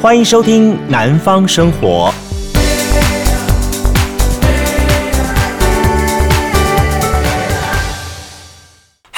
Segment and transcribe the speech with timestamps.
[0.00, 2.12] 欢迎收听《南方生活》。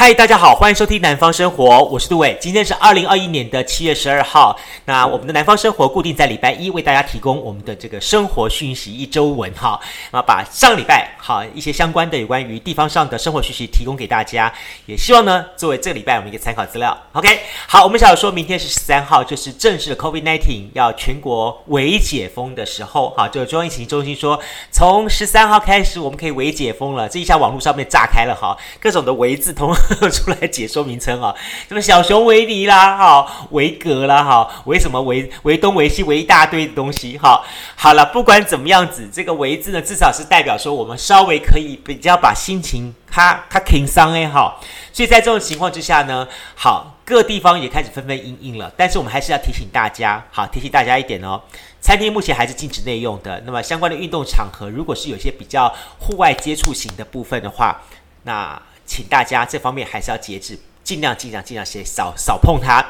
[0.09, 2.35] 嗨，大家好，欢迎收听《南方生活》，我是杜伟。
[2.41, 4.59] 今天是二零二一年的七月十二号。
[4.87, 9.79] 那我们的《南方生活》固定在礼拜一为大家提供我们的这个生活讯息一周文哈。
[10.11, 14.51] 那把上礼拜好一些相关的有关于地方上的生活讯息提供给大家，
[14.87, 16.97] 也希望呢作为这个礼拜我们一个参考资料。
[17.13, 23.13] OK，好，我们想要说明天是十三号，就是正式的 COVID-19 要全国微解封的时候。
[23.15, 24.41] 好，就中央疫情中心说，
[24.71, 27.07] 从十三号开始我们可以微解封了。
[27.07, 29.71] 这一下网络上面炸开了哈，各种的微字通。
[30.11, 31.35] 出来解说名称啊，
[31.69, 37.45] 什么小熊维尼啦，哈，维格啦，哈，维什么维维东维西维一大堆的东西，哈，
[37.77, 44.55] 好了，不管怎么样子，这个维字呢，至少是代表说我们稍微可以比较把心情它它轻松哎，哈，
[44.93, 51.41] 所以在这种情况之下呢，好，各地方也开始纷纷应应了，但是我们还是要提醒大家，好，提醒大家一点哦，
[51.81, 57.83] 餐厅目前还是禁止内用的，那么相关的运动场合，如果是有些比较户外接触型的部分的话，
[58.23, 58.61] 那。
[58.89, 62.85] 请大家这方面还是要节制，尽量尽量尽量先少少碰它。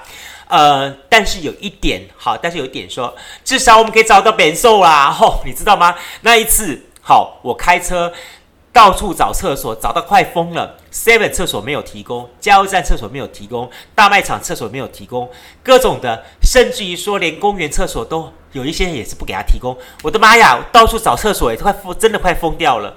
[0.47, 5.11] 呃，但是有一点好，但是有一点说，至少我们可以找到变数啦。
[5.11, 5.95] 吼、哦，你知道吗？
[6.23, 8.11] 那一次好，我开车
[8.73, 10.79] 到处找厕所，找到快疯了。
[10.91, 15.29] Seven 厕所没有提供，加油站厕所没有提供，大卖场厕所没有提供，
[15.63, 19.77] 各种的，甚至于说连公园厕所都有一些也是不给他提供。
[20.03, 22.97] 我的妈呀，到处找厕所也快疯，真的快疯掉了。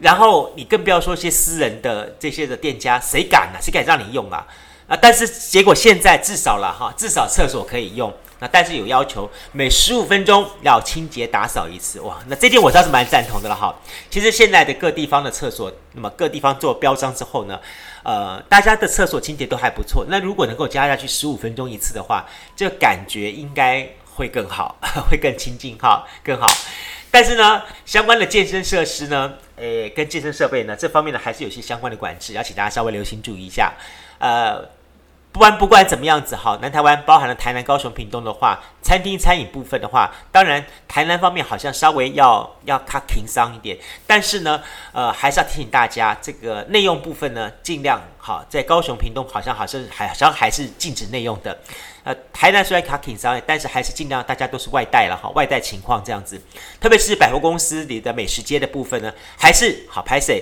[0.00, 3.60] 然后你更不要说一些私人的这些的店家，谁敢呢、啊？
[3.60, 4.46] 谁敢让你用啊？
[4.86, 4.96] 啊！
[5.00, 8.12] 但是结果现在至少了哈，至少厕所可以用。
[8.40, 12.00] 那但是有要求，每十五分钟要清洁打扫一次。
[12.00, 13.74] 哇，那这点我倒是蛮赞同的了哈。
[14.10, 17.58] 其实现在的各地方的厕所，那么各地方做标章之后呢，
[18.02, 20.04] 呃，大家的厕所清洁都还不错。
[20.08, 24.76] 那如果能够加下去十五分钟一次的话，这感觉应该会更好，
[25.08, 26.46] 会更亲近哈，更好。
[27.10, 33.72] 但是呢，相关的健身设施呢，诶，跟健身设备呢，这方面呢，还是有些相关的管制，要请大家稍微留心注意一下。
[34.18, 34.68] 呃，
[35.34, 44.62] 不管不管怎么样子，好，南台湾包含了台南、高雄、屏东的话，餐厅餐饮部分的话，当然台南方面好像稍微要要卡轻松一点，但是呢，
[44.92, 51.58] 呃，还是要提醒大家，这个内用部分呢，尽量好，在高雄、屏东好像好像还好像还是禁止内用的。
[52.04, 56.40] 呃，台南虽然卡紧张，但是还是尽量大家都是外带了哈，外带情况这样子，
[56.80, 60.32] 特别是百货公司里的美食街的部分呢，还是好拍摄，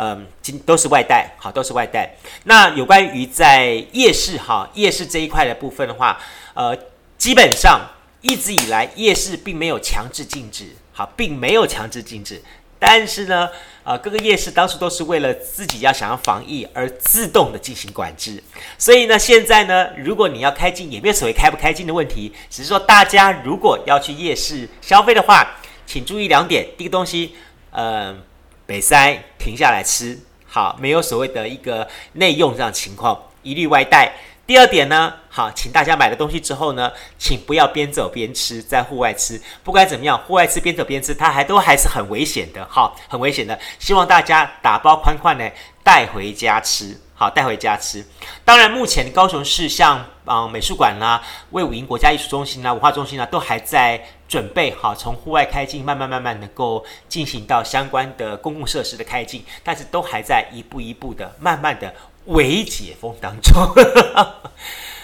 [0.00, 2.14] 嗯，今都是外带，好都是外带。
[2.44, 6.20] 那有关于在夜市哈，夜市这一块的部分的话，
[6.54, 6.76] 呃，
[7.18, 7.80] 基本上
[8.20, 12.40] 一直以来夜市并没有强制禁止，好，并没有强制禁止。
[12.78, 13.46] 但是呢，
[13.82, 18.40] 啊、呃，各个夜市当初都是为了自己要想要防疫而自动的进行管制，
[18.78, 27.34] 所以呢，现在呢，如果你要开禁，也没有所谓开不开禁的问题，只是说大家如果要去夜市消费的话，请注意两点：第一个东西，
[27.72, 28.22] 嗯、
[28.68, 34.12] 北塞停下来吃，好，没有所谓的一个内用这样情况，一律外带。
[34.48, 39.38] 第二点呢，好，请大家买了东西之后呢，请不要边走边吃，在户外吃。
[39.62, 43.58] 不管怎么样，户外吃边走边吃，它还都还是很危险的，好，很危险的。
[43.78, 45.46] 希望大家打包宽宽呢
[45.84, 48.02] 带回家吃，好，带回家吃。
[48.42, 61.94] 当然，目前高雄市像嗯美术馆啦、卫武营国家艺术中心啦、文化中心啦，都还在准备好从户外开进，慢慢慢慢能够进行到相关的公共设施的开进，但是都还在一步一步的，慢慢的。
[62.28, 63.54] 微解封当中，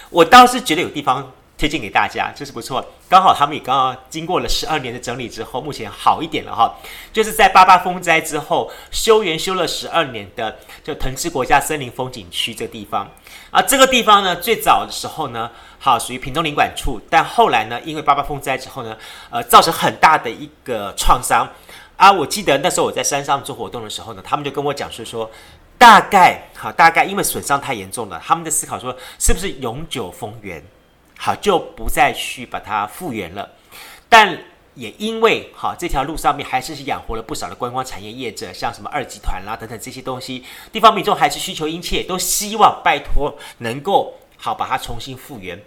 [0.09, 2.85] 我倒是觉得有地方推荐给大家，就是不错。
[3.07, 6.75] 刚好他们也刚刚经过了十二年的整理之后，目前好一点了哈。
[7.13, 13.09] 就是在八八风灾之后修园修了十二年的，就藤枝国家森林风景区这个地方
[13.51, 13.61] 啊。
[13.61, 15.49] 这个地方呢，最早的时候呢，
[15.79, 18.97] 好属于屏东林管处，但后来呢，因为八八风灾之后呢，
[19.29, 21.47] 呃，造成很大的一个创伤
[21.97, 22.11] 啊。
[22.11, 25.29] 我记得那时候我在山上做活动的时候呢，他们就跟我讲说说。
[25.77, 30.63] 大概好，大概因为损伤太严重了，他们的思考说是不是永久封园，
[31.17, 33.51] 好就不再去把它复原了。
[34.07, 34.39] 但
[34.75, 45.61] 也因为好这条路上面还是养活了不少的观光产业业者，像什么二集团啦等等这些东西，地方民众还是需求殷切，都希望拜托能够好把它重新复原。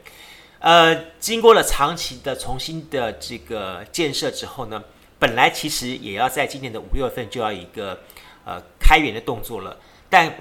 [0.59, 4.83] 呃，经过了长期的重新的这个建设之后呢，
[5.19, 8.01] 本来其实也要在今年的五六月份就要一个
[8.45, 9.77] 呃开园的动作了。
[10.09, 10.33] 但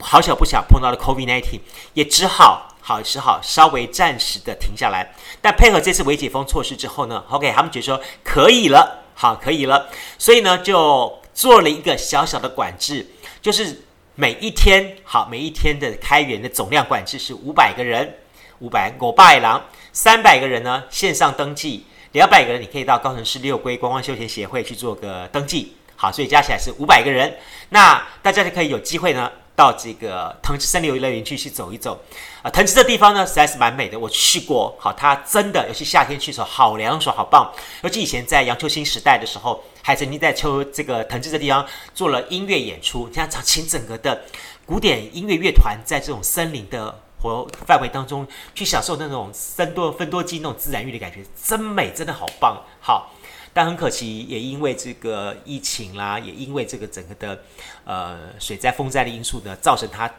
[0.00, 1.60] 好巧不巧碰到了 COVID-19，
[1.94, 5.14] 也只好好只好稍微暂时的停下来。
[5.40, 9.88] 但配合这次微解封措施之后呢，OK，他们觉得说可以了，好可以了，
[10.18, 13.06] 所以呢就做了一个小小的管制，
[13.40, 13.82] 就是
[14.14, 18.18] 每一天好每一天的开园的总量管制是五百个人，
[18.58, 19.60] 五百五百人，
[19.92, 25.76] 三百个人呢线上登记，两百个人你可以到高雄市六龟观光休闲协会去做个登记。
[25.96, 27.36] 好，所以加起来是五百个人。
[27.70, 29.30] 那大家就可以有机会呢。
[29.56, 31.96] 到这个藤枝森林游乐园去去走一走，
[32.42, 37.52] 啊，藤枝的地方呢实在是蛮美的，我去过，好，它真的，尤其夏天去的时候好凉爽，好棒。
[37.82, 41.64] 尤其以前在杨秋兴时代的时候，还曾经在秋这个藤枝的地方
[41.94, 44.24] 做了音乐演出，你看，请整个的
[44.66, 46.92] 古典音乐乐团在这种森林的
[47.24, 53.10] 活范围当中去享受那种森多芬多精那种自然乐的感觉，真美，真的好棒，好。
[53.56, 57.40] 但很可惜，也因为这个疫情啦，也因为这个整个的
[57.84, 60.10] 呃水灾、风灾的因素呢，造成它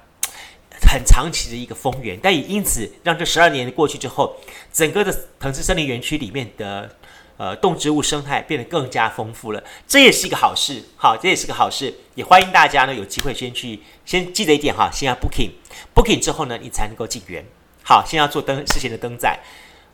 [0.90, 2.18] 很长期的一个封园。
[2.24, 4.38] 但也因此，让这十二年过去之后，
[4.72, 6.90] 整个的藤枝森林园区里面的
[7.38, 9.64] 呃动植物生态变得更加丰富了。
[9.88, 11.94] 这也是一个好事，好，这也是个好事。
[12.16, 17.46] 也欢迎大家呢有机会先去，先记得一点哈，先要 booking，booking 之后呢，你才能够进园。
[17.84, 19.40] 好，先要做登事先的登载。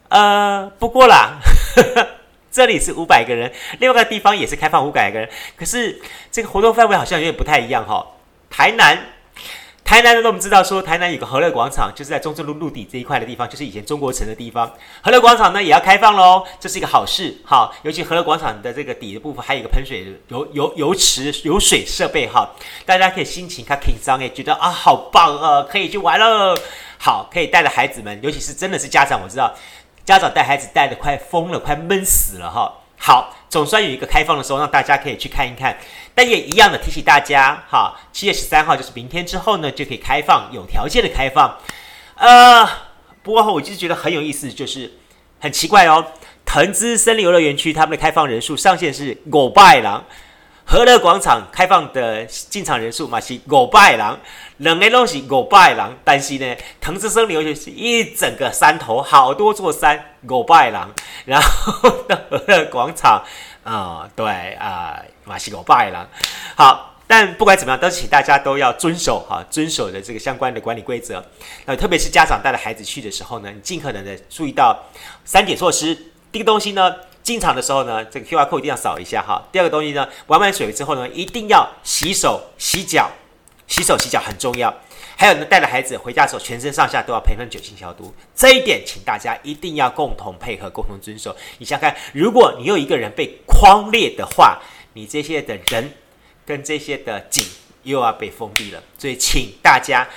[0.10, 1.40] 呃，不过啦。
[1.76, 2.08] 呵 呵
[2.52, 3.50] 这里是五百个人，
[3.80, 8.08] 另外一个地方也是开放五百个人，可是这个活动范围好像有点不太一样哈、哦。
[8.50, 9.06] 台南，
[9.84, 14.72] 台南的我们知道说，台南有个和乐广场，就是在中正路路底这一块的地方，就是以前中国城的地方。
[15.02, 17.70] 和乐广场呢也要开放喽，这是一个好事哈。
[17.84, 22.50] 尤其和乐广场的这个底的部分还有一个喷水游游游池游水设备哈，
[22.86, 26.58] 大家可以心情看紧张诶，觉得啊好棒啊，可以去玩喽。
[26.98, 29.54] 好，可以带着孩子们，尤其是真的是家长，我知道。
[30.06, 32.81] 家长带孩子带得快疯了，快闷死了哈。
[33.04, 35.76] 好，总算有一个开放的时候，让大家可以去看一看。
[36.14, 41.58] 但也一样的提醒大家哈，七月十三号就是明天之后呢，就可以开放，有条件的开放。
[42.14, 42.64] 呃，
[43.24, 45.00] 不过我就是觉得很有意思，就是
[45.40, 46.06] 很奇怪哦。
[46.46, 50.02] 藤枝森林游乐园区他们的开放人数上限是五百人。
[50.64, 54.20] 和乐广场开放的进场人数嘛是五百人，
[54.58, 60.82] 两个东西五百人，但是呢，藤枝森林游是一整个山头，好多座山，五百人，
[61.26, 63.22] 然后的和乐广场
[63.64, 66.08] 啊、对啊，嘛、呃、是五百人。
[66.56, 71.22] 好，但不管怎么样，都请大家都要遵守哈，遵守的这个相关的管理规则。
[71.66, 74.86] 那特别是家长带着孩子去的时候呢，你尽可能的注意到
[75.26, 75.94] 三点措施。
[76.32, 76.96] 第一个东西呢。
[77.24, 79.48] 进场的时候呢，这个 QR code 一定要扫一下哈。
[79.52, 83.12] 第二个东西呢，玩完水之后呢，一定要洗手、洗脚、
[83.68, 84.74] 洗手、洗脚很重要。
[85.16, 88.12] 还有呢，带着孩子回家的时候，全身上下都要喷喷酒精消毒。
[88.36, 91.36] 这一点，请大家一定要共同配合、共同遵守。
[91.60, 94.60] 你想想看，如果你有一个人被匡列的话，
[94.94, 95.94] 你这些的人
[96.44, 97.46] 跟这些的景
[97.84, 98.82] 又要被封闭了。
[98.98, 100.08] 所以，请大家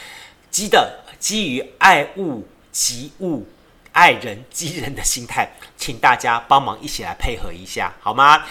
[0.51, 3.47] 记得基于爱物及物。
[3.95, 5.49] 爱人及人的心态，
[5.79, 8.43] 请大家帮忙一起来配合一下，好吗？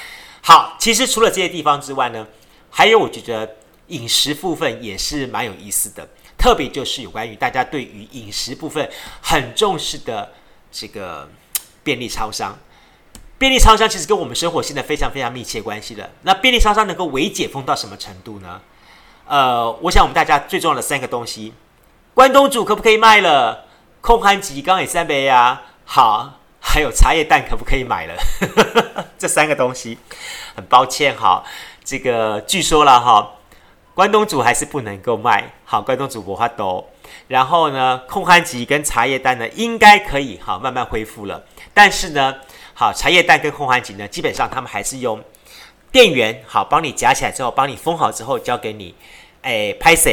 [0.42, 2.26] 好，其实除了这些地方之外呢，
[2.72, 3.58] 还有我觉得
[3.88, 6.08] 饮食部分也是蛮有意思的，
[6.38, 8.90] 特别就是有关于大家对于饮食部分
[9.22, 10.32] 很重视的
[10.72, 11.30] 这个
[11.84, 12.58] 便利超商。
[13.38, 16.10] 便利超商其实跟我们生活现在非常非常密切关系的。
[16.22, 18.62] 那便利超商能够微解封到什么程度呢？
[19.28, 21.54] 呃，我想我们大家最重要的三个东西，
[22.14, 23.66] 关东煮可不可以卖了？
[24.04, 28.14] 空寒吉刚也三杯呀，好，还有茶叶蛋可不可以买了？
[29.18, 29.98] 这三个东西，
[30.54, 31.42] 很抱歉哈，
[31.86, 33.36] 这个据说了哈，
[33.96, 36.86] 关东煮还是不能够卖，好，关东煮不发兜。
[37.30, 41.42] 然后呢，空寒吉跟茶叶蛋呢，应该可以好慢慢恢复了。
[41.74, 42.36] 但是呢，
[42.74, 45.24] 好，茶叶蛋跟空寒吉呢，基本上他们还是用
[45.94, 48.94] 店员好帮你夹起来之后，帮你封好之后交给你，
[49.44, 50.12] 哎，拍摄。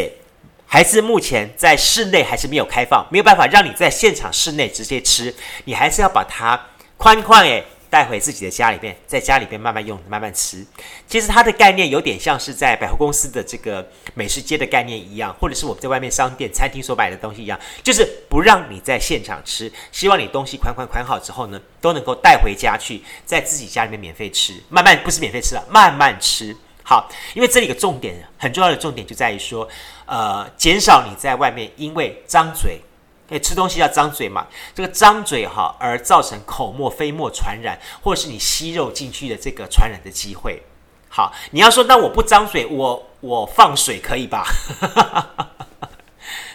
[0.73, 5.35] 还是目前在室内还是没有开放，没有办法让你在现场室内直接吃，
[5.65, 10.65] 你还是要把它宽宽诶带回自己的家里面，在家里边慢慢用，慢慢吃。
[11.09, 13.85] 其实它的概念有点像是在百货公司的这个
[14.15, 26.57] 美食街的概念一样，或者是我们在外面商店、餐厅所买的东西一样，就是不让你在现场吃，希望你东西款款款好之后呢，都能够带回家去，在自己家里面免费吃，慢慢不是免费吃了，慢慢吃。
[26.83, 29.69] 好，因为这里有个重点，很重要的重点就在于说，
[30.07, 32.81] 呃，减少你在外面因为张嘴，
[33.29, 40.61] 诶，吃东西要张嘴嘛，这个张嘴哈而造成口沫飞沫传染，或者是你吸肉进去的这个传染的机会。
[41.09, 44.45] 好，你要说那我不张嘴，我我放水可以吧？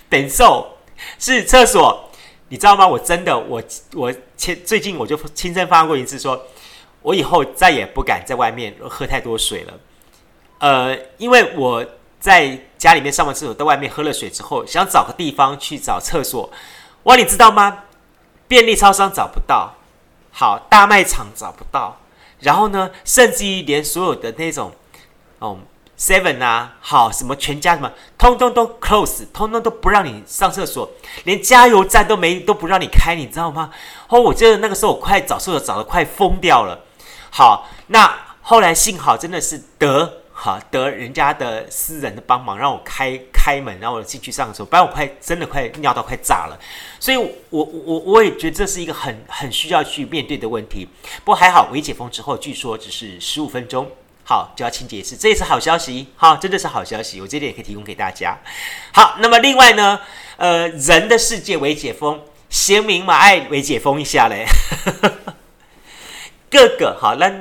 [0.10, 0.78] 等受
[1.20, 2.10] 是厕所，
[2.50, 2.88] 你知道吗？
[2.88, 3.62] 我真的，我
[3.94, 6.42] 我前最近我就亲身发生过一次，说
[7.02, 9.74] 我以后再也不敢在外面喝太多水了。
[10.66, 11.86] 呃，因为我
[12.20, 16.50] 在家里面上完厕所，到外面喝了水之后，想找个地方去找厕所，
[17.04, 17.84] 哇，你知道吗？
[18.48, 19.76] 便利超商找不到，
[20.32, 22.00] 好，大卖场找不到，
[22.40, 24.72] 然后呢，甚至于连所有的那种，
[25.38, 25.60] 哦
[26.00, 30.90] ，Seven 啊，好，什么全家什么，通通都 close，通通都不让你上厕所，
[31.26, 33.70] 连加油站都没都不让你开，你知道吗？
[34.08, 36.84] 哦，我记得那个时候我快找厕所找的快疯掉了。
[37.30, 46.60] 好，那后来幸好真的是得好得人家的私人的帮忙，让我开开门，让我进去上厕所，不然我快真的快尿到快炸了。
[47.00, 50.86] 所以我，我我也觉得这是一个很很需要去面对的问题。
[51.24, 53.90] 不过还好，微解封之后，据说只是十五分钟。
[54.28, 56.08] 好，就要清洁一次，这也是好消息。
[56.16, 58.36] 好，真的是好消息，我这点也可以提供给大家。
[58.92, 60.00] 好，那么另外呢，
[60.38, 64.46] 呃，人的世界微解封，贤明嘛爱微解封一下嘞。
[66.50, 67.32] 各个好，那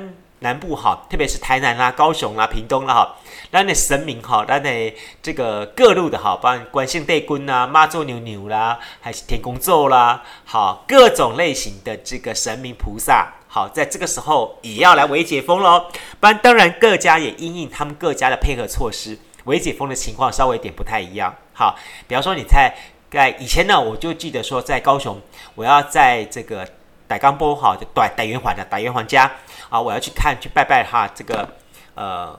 [0.45, 3.15] 南部哈，特别是台南啦、高雄啦、屏东啦，哈，
[3.49, 13.33] 那那神明哈，那那这个各路的哈，包括关圣帝君啦、妈祖娘娘啦，还是天公祖啦，好，各种类型的这个神明菩萨。
[13.47, 15.85] 好，在这个时候也要来微解封喽。
[16.19, 21.33] 不然，当然各家也因应他们各家的配合措施，微解封的情况稍微有点不太一样。
[21.53, 21.75] 好，
[22.05, 22.75] 比方说你在
[23.09, 25.21] 在以前呢，我就记得说在高雄，
[25.55, 26.67] 我要在这个
[27.07, 29.31] 大港埔哈，就大大圆环的大圆环家
[29.69, 31.47] 啊，我要去看去拜拜哈，这个
[31.93, 32.37] 呃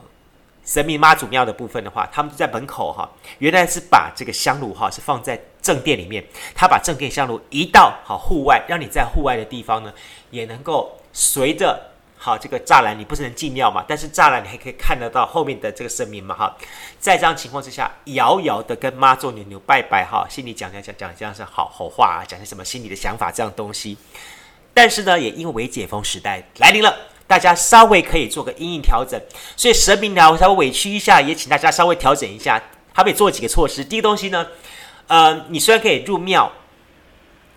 [0.65, 3.09] 神明妈祖庙的部分的话，他们就在门口哈，
[3.39, 9.93] 原来是把这个香炉哈是放在正殿里面，他把正殿香炉移到好户外，让你在户外的地方呢
[10.29, 10.97] 也能够。
[11.19, 11.81] 随着
[12.15, 13.83] 好这个栅栏，你不是能进庙嘛？
[13.87, 16.35] 但是栅栏你还可以看得到后面的这个神明嘛？
[16.35, 16.55] 哈，
[16.99, 23.97] 在这样情况之下，遥遥的跟妈祖牛牛拜拜哈，心里讲讲讲讲这样是好好话啊，讲些什么心里的想法这样东西。
[24.77, 29.19] 但是呢，也因为解封时代来临了，大家稍微可以做个因应调整，
[29.55, 32.61] 所以神明呢，我稍微委屈一下，也请大家稍微调整一下。
[32.93, 33.83] 他们也做几个措施。
[33.83, 34.45] 第一个东西呢，
[35.07, 36.51] 呃，你虽然可以入庙，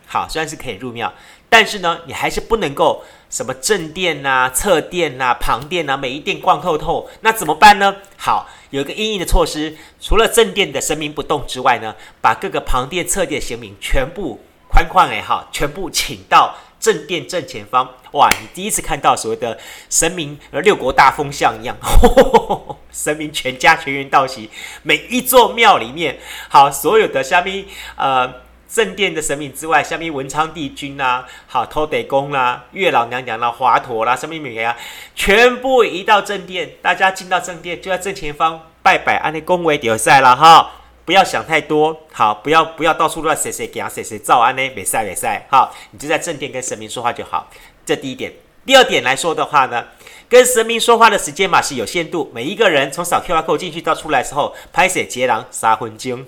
[0.06, 1.12] 好，虽然是可以入庙，
[1.50, 3.04] 但是呢，你还是不能够。
[3.28, 7.94] 什么正殿呐、啊、侧殿呐、啊、旁殿呐、啊，每一殿逛透透，那怎么办呢？
[8.16, 17.88] 好，有一个阴影的措施，除了正殿的神明不动之外呢，把各个旁殿、侧殿的神明全部宽宽哎哈，全部请到正殿正前方。
[18.12, 19.56] 哇，你第一次看到所谓的
[19.88, 24.50] 神明，呃，六国大封相一样，呵 呵神明全家全员到齐，
[24.82, 26.18] 每一座庙里面，
[26.48, 28.32] 好，所有的下面呃。
[28.72, 34.76] 正殿的神明之外，下面文昌帝君呐、啊，好土地公啦、月老娘娘啦、华佗啦，什么名啊，
[35.16, 36.70] 全部移到正殿。
[36.80, 40.70] 大家进到正殿，就在正前方拜拜，安的恭维点赛了哈。
[41.10, 47.50] 不要想太多，好，不要不要到处乱谁谁给谁谁照安呢，没赛没赛，好，你就在正殿跟神明说话就好。
[47.84, 48.32] 这第一点。
[48.64, 49.86] 第二点来说的话呢，
[50.28, 56.24] 跟神明说话的时间嘛是有限度，每一个人从扫 QR code 进去到出来的时候，拍写截狼杀魂经。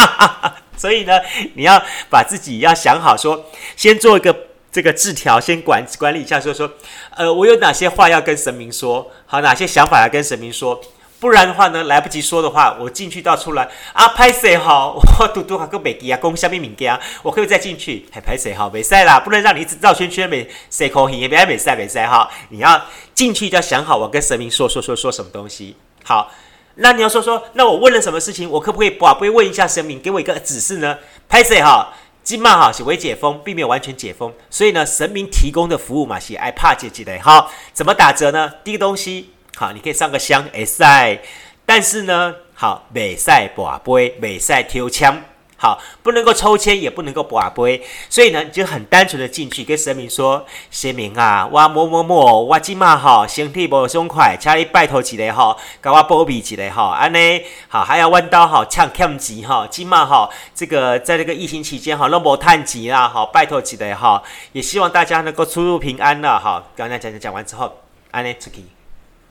[0.76, 1.18] 所以呢，
[1.54, 4.36] 你要把自己要想好说，先做一个
[4.70, 6.70] 这个字条，先管管理一下，说说，
[7.16, 10.78] 呃，我有哪些话要跟神明说，好，哪些想法要跟神明说，
[11.18, 22.82] 不然的话呢，来不及说的话，我进去到出来啊，拍谁好，我嘟嘟还个美吉啊，攻下面敏感，我可以再进去，还拍谁好，没赛啦，不能让你一直绕圈圈，没谁可以，也别没赛没赛哈，你要
[23.14, 26.30] 进去就要想好，我跟神明说说说说什么东西，好。
[26.78, 28.50] 那你要说说，那我问了什么事情？
[28.50, 30.98] 我可不可以把不会问一下神明，给我一个指示呢？
[31.26, 37.50] 拍谁哈，今嘛哈是微解封，并没有完全解封，所以呢，神明提供的服务嘛是爱怕姐姐的哈。
[37.72, 38.52] 怎么打折呢？
[38.62, 41.18] 第一个东西，好，你可以上个香，哎塞，
[41.64, 45.24] 但是呢，好，未使跋杯，未使抽签。
[45.58, 64.22] 好，不能够抽签，也不能够拔杯，所以呢，你就很单纯的进去跟神明说：“神明啊，我某某某，我今嘛哈身体不爽快，请你拜托一下哈，给我保庇一下哈，安尼好，还要弯刀哈，抢欠钱哈，今嘛哈，这个在这个疫情期间哈，那么叹钱啦，好，拜托一下哈，
[64.52, 66.62] 也希望大家能够出入平安了哈。
[66.76, 67.72] 刚才讲讲讲完之后，
[68.10, 68.62] 安尼出去。”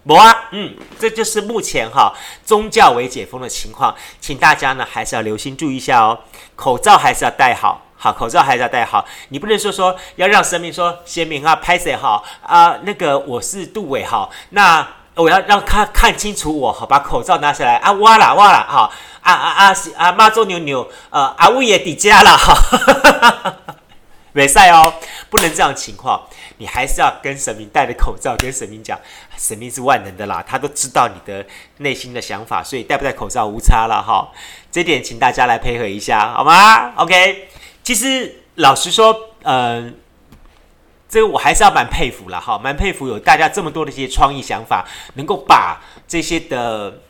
[0.07, 2.13] 不啊，嗯，这就是目前哈
[2.45, 6.19] 宗教微解封的情况，请大家呢还是要留心注意一下哦，
[6.55, 17.77] 口罩还是要戴好，好，口罩还是要戴好，你不能说说要让神明说神明啊拍谁好啊，那个我是杜伟好，那我要让他看清楚我，好，把口罩拿下来。
[17.77, 23.55] 啊，哇啦哇啦，好，啊啊啊啊妈祖牛牛，呃，阿乌也抵家了，哈，
[24.33, 24.93] 没赛哦，
[25.29, 26.21] 不能这样情况。
[26.57, 28.99] 你还是要跟神明戴着口罩，跟神明讲，
[29.37, 31.45] 神明是万能的啦，他都知道你的
[31.77, 34.31] 内心的想法，所以戴不戴口罩无差了哈。
[34.71, 37.49] 这点请大家来配合一下，好吗？OK。
[37.83, 39.93] 其实老实说，嗯、呃，
[41.09, 44.85] 这个我还是要蛮佩服了哈，蛮佩服有大家这么多的一些创意想法，
[45.15, 47.01] 能够把这些的。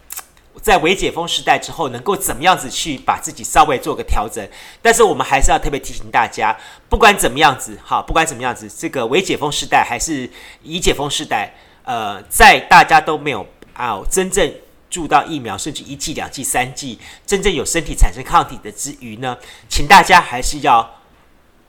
[0.62, 4.48] 在微解封时代之后，能够怎么样子去把自己稍微做个调整？
[4.82, 6.58] 但是我们还是要特别提醒大家，
[6.90, 10.30] 不管怎么样子，哈，不管怎么样子，这个微解封时代还是
[10.64, 14.54] 已解封时代，呃，在大家都没有啊真正
[14.90, 19.38] 注到疫苗，甚至一剂、两剂、三剂，真正有身体产生抗体的之余呢，
[19.70, 21.02] 请大家还是要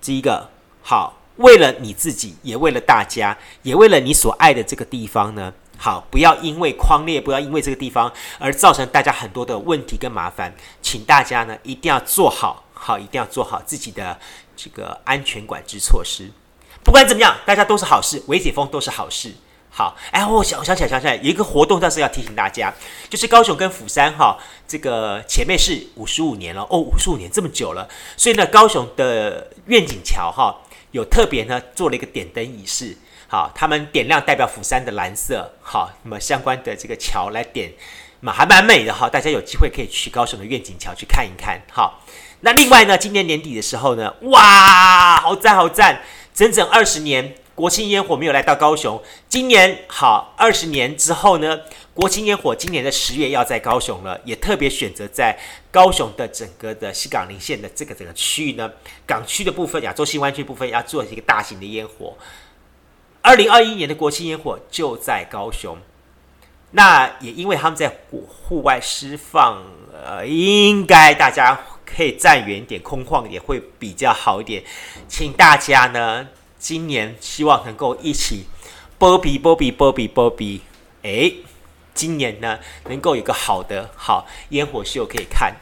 [0.01, 0.49] 第一个
[0.83, 14.19] 好，为了你自己，也为了大家，也为了你所爱的这个地方呢，好，不要因为框列，不要因为这个地方而造成大家很多的问题跟麻烦，请大家呢一定要做好，好，一定要做好自己的
[14.57, 16.31] 这个安全管制措施。
[16.83, 19.35] 不管怎么样，大家都是好事，微解封都是好事。
[19.69, 22.73] 好，哎，我想我想起来，想起来有一个活动，倒是要提醒大家，
[23.11, 30.57] 就是高雄跟釜山哈，这个前面是五十五年了哦，五十五年这么久了，所以呢，高雄的愿景桥哈
[30.93, 32.97] 有特别呢做了一个点灯仪式，
[33.29, 37.73] 好，他们点亮代表釜山的蓝色，好，那么相关的这个桥来点，
[38.21, 42.03] 嘛还蛮美的哈，大家有机会可以去高雄的愿景桥去看一看，好，
[42.41, 46.03] 那另外呢，今年年底的时候呢，哇，好赞好赞，
[46.33, 47.35] 整整二十年。
[47.57, 51.59] 国庆烟火没有来到高雄，今年好二十年之后呢，
[51.95, 55.35] 国庆烟火今年的十月要在高雄了，也特别选择在
[55.71, 58.71] 高雄的整个的西港林线的这个整个区域呢，
[59.07, 62.15] 港区的部分，亚洲新湾区部分要做一个大型的烟火。
[63.27, 65.77] 二零二一年的国庆烟火就在高雄，
[66.71, 74.63] 那也因为他们在户外释放，呃，应该大家可以站远一点，空旷也会比较好一点，
[75.09, 76.29] 请大家呢。
[76.57, 78.47] 今年希望能够一起
[78.97, 80.63] 波比波比波比波比，
[81.03, 81.33] 哎，
[81.95, 85.53] 今年呢能够有个好的好烟火秀可以看，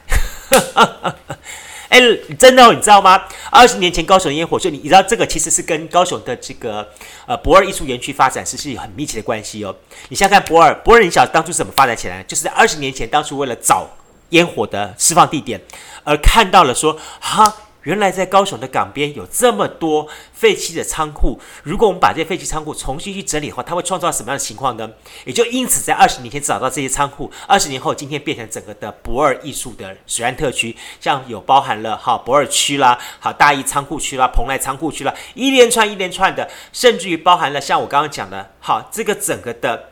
[1.94, 3.22] 哎，真的哦，你知道吗？
[3.52, 6.84] 二十年前高雄烟火秀，你你知道这个其实是跟高雄的这个
[7.24, 9.72] 呃博尔艺术园区发展是是有很密切的关系哦。
[10.08, 12.24] 你想想看博尔，博尔你晓得当初是怎么发展起来的？
[12.24, 13.88] 就是在二十年前，当初为了找
[14.30, 15.60] 烟火的释放地点，
[16.02, 17.54] 而看到了说哈。
[17.84, 24.90] 原来在高雄的港边有这么多废弃的仓库，如果我们把这些废弃仓库重新去整理的话，它会创造什么样的情况呢？
[25.24, 39.90] 也就因此，在二十年前找到这些仓库，二十年后今天变成整个的驳二艺术的水岸特区，像有包含了好驳二区啦，好大义仓库区啦，蓬莱仓库区啦，一连串一连串的，甚至于包含了像我刚刚讲的，好这个整个的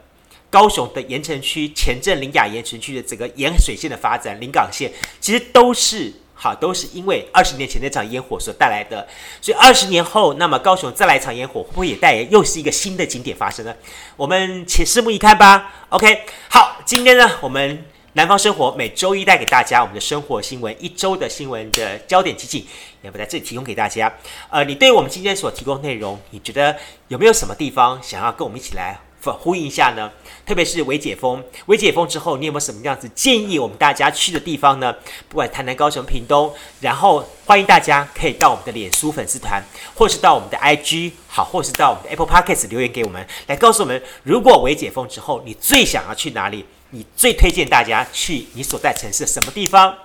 [0.48, 6.21] 高雄的盐城区、前镇林雅盐城区的整个盐水线的发展，临港线其实都是。
[6.42, 9.07] 好，都是因为二十年前那场烟火所带来的，
[9.40, 13.72] 所以二十年后，那么高雄再来一场烟火，会不会也带来又是一个新的景点发生呢？
[14.16, 15.72] 我们且拭目以待吧。
[15.90, 22.66] OK，好，今天呢，我们南方生活每周一带给大家我们的生活新闻，一周的新闻的焦点集锦，
[23.02, 24.12] 也不在这里提供给大家。
[24.50, 26.76] 呃，你对我们今天所提供内容，你觉得
[27.07, 28.98] 有没有什么地方想要跟我们一起来？
[29.30, 30.11] 呼应一下呢，
[30.46, 34.96] 特别是微解封，微解封之后，你有没有什么样子建议我们大家去的地方呢？
[35.28, 39.62] 不管台南、高雄、屏东，然后欢迎大家可以到我们的脸书粉丝团，
[39.94, 46.64] 或是到我们的 IG，好，或是到我们的 Apple Podcast 留言给我们，来告诉我们，如果微解封之后，你最想要去哪里？
[46.94, 49.96] 你最推荐大家去你所在城市什么地方？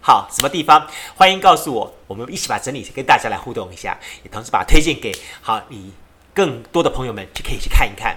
[0.00, 0.88] 好，什么地方？
[1.14, 5.92] 欢迎告诉我，我们一起把整理跟大家来互动一下，也同时把它推荐给好你
[6.32, 8.16] 更多的朋友们，就可以去看一看。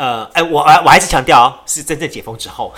[0.00, 2.72] 呃，哎，我我我还是强调哦，是真正解封之后，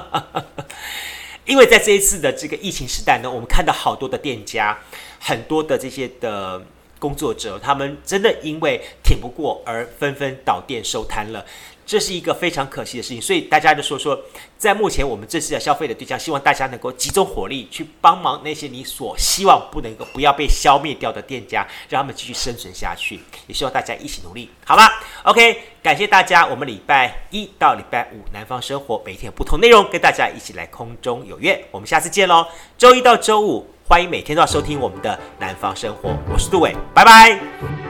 [1.46, 4.78] 因为在这一次的这个疫情时代呢，我们看到好多的店家，
[5.18, 6.60] 很多的这些的
[6.98, 11.42] 工作者，他们真的因为挺不过而纷纷倒店收摊了。
[11.90, 14.16] 这是一个非常可惜的事情，所以大家就说说，
[14.56, 23.18] 在目前我们这次要消费的对象，希望大家能够集中火力去帮忙那些你所希望不能够不要被消灭掉的店家，让他们继续生存下去。
[23.48, 24.88] 也希望大家一起努力，好吗
[25.24, 32.46] ？OK，感谢大家，我们礼拜一到礼拜五南方生活每天有不同内容，跟大家一起来空中有约，我们下次见喽。
[32.78, 37.89] 周一到周五，欢迎每天都要收听我们的南方生活，我是杜伟，拜拜。